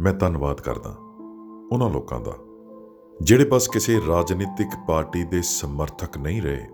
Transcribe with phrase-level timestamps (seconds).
[0.00, 0.90] ਮੈਂ ਧੰਨਵਾਦ ਕਰਦਾ
[1.72, 2.32] ਉਹਨਾਂ ਲੋਕਾਂ ਦਾ,
[3.20, 6.66] ਜਿਹੜੇ ਬਸ ਕਿਸੇ ਰਾਜਨੀਤਿਕ ਪਾਰਟੀ ਦੇ ਸਮਰਥਕ ਨਹੀਂ ਰਹੇ,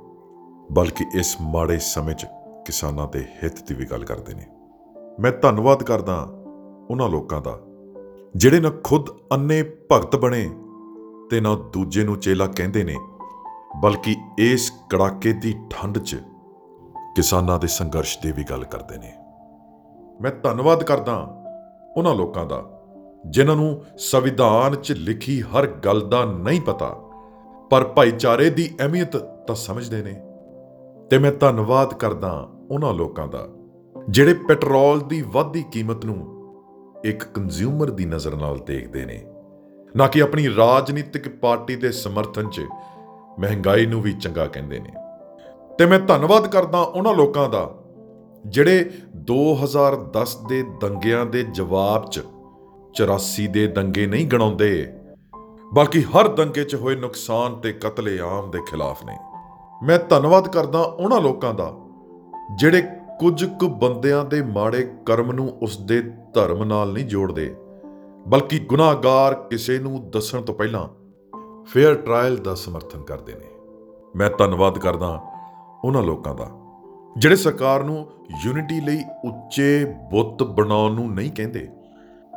[0.73, 2.27] ਬਲਕਿ ਇਸ ਮਾੜੇ ਸਮੇਂ 'ਚ
[2.67, 4.47] ਕਿਸਾਨਾਂ ਦੇ ਹਿੱਤ ਦੀ ਵੀ ਗੱਲ ਕਰਦੇ ਨੇ।
[5.21, 6.21] ਮੈਂ ਧੰਨਵਾਦ ਕਰਦਾ
[6.91, 7.59] ਉਹਨਾਂ ਲੋਕਾਂ ਦਾ,
[8.37, 9.63] ਜਿਹੜੇ ਨਾ ਖੁਦ ਅੰਨੇ
[9.93, 10.49] ਭਗਤ ਬਣੇ
[11.31, 12.97] ਤੇ ਨਾ ਦੂਜੇ ਨੂੰ ਚੇਲਾ ਕਹਿੰਦੇ ਨੇ,
[13.83, 16.23] ਬਲਕਿ ਇਸ ਕੜਾਕੇ ਦੀ ਠੰਡ 'ਚ
[17.17, 19.13] ਕਿਸਾਨਾਂ ਦੇ ਸੰਘਰਸ਼ ਦੀ ਵੀ ਗੱਲ ਕਰਦੇ ਨੇ।
[20.21, 21.19] ਮੈਂ ਧੰਨਵਾਦ ਕਰਦਾ
[21.97, 22.65] ਉਹਨਾਂ ਲੋਕਾਂ ਦਾ
[23.31, 26.89] ਜਿਨ੍ਹਾਂ ਨੂੰ ਸੰਵਿਧਾਨ 'ਚ ਲਿਖੀ ਹਰ ਗੱਲ ਦਾ ਨਹੀਂ ਪਤਾ,
[27.71, 30.23] ਪਰ ਭਾਈਚਾਰੇ ਦੀ ਅਹਿਮੀਅਤ ਤਾਂ ਸਮਝਦੇ ਨੇ।
[31.11, 33.49] ਤੇ ਮੈਂ ਧੰਨਵਾਦ ਕਰਦਾ ਉਹਨਾਂ ਲੋਕਾਂ ਦਾ,
[34.09, 36.33] ਜਿਹੜੇ ਪੈਟਰੋਲ ਦੀ ਵੱਧਦੀ ਕੀਮਤ ਨੂੰ
[37.05, 39.25] ਇੱਕ ਕੰਜ਼ਿਊਮਰ ਦੀ ਨਜ਼ਰ ਨਾਲ ਦੇਖਦੇ ਨੇ।
[39.97, 42.61] ਨਾ ਕਿ ਆਪਣੀ ਰਾਜਨੀਤਿਕ ਪਾਰਟੀ ਦੇ ਸਮਰਥਨ 'ਚ
[43.39, 44.93] ਮਹਿੰਗਾਈ ਨੂੰ ਵੀ ਚੰਗਾ ਕਹਿੰਦੇ ਨੇ।
[45.79, 47.71] ਤੇ ਮੈਂ ਧੰਨਵਾਦ ਕਰਦਾ ਉਹਨਾਂ ਲੋਕਾਂ ਦਾ,
[48.47, 52.21] ਜਿਹੜੇ 2010 ਦੇ ਦੰਗਿਆਂ ਦੇ ਜਵਾਬ 'ਚ
[52.97, 54.87] 84 ਦੇ ਦੰਗੇ ਨਹੀਂ ਗਣਾਉਂਦੇ,
[55.75, 59.17] ਬਲਕਿ ਹਰ ਦੰਗੇ 'ਚ ਹੋਏ ਨੁਕਸਾਨ ਤੇ ਕਤਲੇਆਮ ਦੇ ਖਿਲਾਫ ਨੇ।
[59.83, 61.73] ਮੈਂ ਧੰਨਵਾਦ ਕਰਦਾ ਉਹਨਾਂ ਲੋਕਾਂ ਦਾ,
[62.59, 62.83] ਜਿਹੜੇ
[63.21, 66.01] ਕੁਝ ਕੁ ਬੰਦਿਆਂ ਦੇ ਮਾੜੇ ਕਰਮ ਨੂੰ ਉਸ ਦੇ
[66.35, 67.55] ਧਰਮ ਨਾਲ ਨਹੀਂ ਜੋੜਦੇ,
[68.27, 70.87] ਬਲਕਿ ਗੁਨਾਹਗਾਰ ਕਿਸੇ ਨੂੰ ਦੱਸਣ ਤੋਂ ਪਹਿਲਾਂ
[71.65, 73.51] ਫੇਅਰ ਟ੍ਰਾਇਲ ਦਾ ਸਮਰਥਨ ਕਰਦੇ ਨੇ।
[74.17, 75.09] ਮੈਂ ਧੰਨਵਾਦ ਕਰਦਾ
[75.85, 76.51] ਉਹਨਾਂ ਲੋਕਾਂ ਦਾ,
[77.17, 78.07] ਜਿਹੜੇ ਸਰਕਾਰ ਨੂੰ
[78.45, 81.69] ਯੂਨਿਟੀ ਲਈ ਉੱਚੇ ਬੁੱਤ ਬਣਾਉਣ ਨੂੰ ਨਹੀਂ ਕਹਿੰਦੇ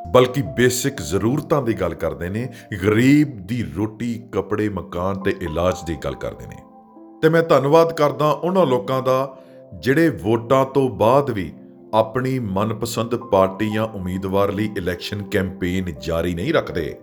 [0.08, 2.50] ਬਲਕਿ ਬੇਸਿਕ ਜ਼ਰੂਰਤਾਂ ਦੀ ਗੱਲ ਕਰਦੇ ਨੇ,
[2.86, 6.56] ਗਰੀਬ ਦੀ ਰੋਟੀ, ਕੱਪੜੇ, ਮਕਾਨ ਤੇ ਇਲਾਜ ਦੀ ਗੱਲ ਕਰਦੇ ਨੇ।
[7.22, 9.38] ਤੇ ਮੈਂ ਧੰਨਵਾਦ ਕਰਦਾ ਉਹਨਾਂ ਲੋਕਾਂ ਦਾ
[9.80, 11.54] ਜਿਹੜੇ ਵੋਟਾਂ ਤੋਂ ਬਾਅਦ ਵੀ
[11.94, 17.00] ਆਪਣੀ ਮਨਪਸੰਦ ਪਾਰਟੀ ਜਾਂ ਉਮੀਦਵਾਰ ਲਈ ਇਲੈਕਸ਼ਨ ਕੈਂਪੇਨ ਜਾਰੀ ਨਹੀਂ ਰੱਖਦੇ।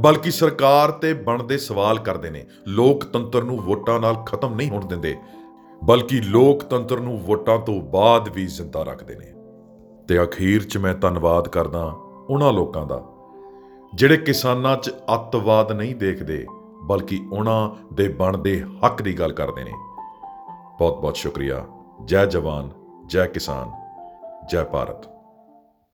[0.00, 5.16] ਬਲਕਿ ਸਰਕਾਰ ਤੇ ਬਣਦੇ ਸਵਾਲ ਕਰਦੇ ਨੇ, ਲੋਕਤੰਤਰ ਨੂੰ ਵੋਟਾਂ ਨਾਲ ਖਤਮ ਨਹੀਂ ਹੋਣ ਦਿੰਦੇ,
[5.84, 9.32] ਬਲਕਿ ਲੋਕਤੰਤਰ ਨੂੰ ਵੋਟਾਂ ਤੋਂ ਬਾਅਦ ਵੀ ਜ਼ਿੰਦਾ ਰੱਖਦੇ ਨੇ।
[10.08, 11.94] ਤੇ ਅਖੀਰ 'ਚ ਮੈਂ ਧੰਨਵਾਦ ਕਰਦਾ
[12.30, 13.02] ਉਹਨਾਂ ਲੋਕਾਂ ਦਾ,
[13.94, 16.46] ਜਿਹੜੇ ਕਿਸਾਨਾਂ 'ਚ ਅੱਤਵਾਦ ਨਹੀਂ ਦੇਖਦੇ,
[16.82, 19.72] ਬਲਕਿ ਉਹਨਾਂ ਦੇ ਬਣਦੇ ਹੱਕ ਦੀ ਗੱਲ ਕਰਦੇ ਨੇ।
[20.78, 21.64] ਬਹੁਤ ਬਹੁਤ ਸ਼ੁਕਰੀਆ।
[22.04, 22.70] ਜੈ ਜਵਾਨ,
[23.06, 23.70] ਜੈ ਕਿਸਾਨ,
[24.48, 25.15] ਜੈ ਭਾਰਤ।